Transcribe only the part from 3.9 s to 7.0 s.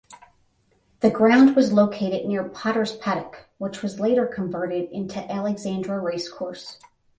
later converted into Alexandra Racecourse.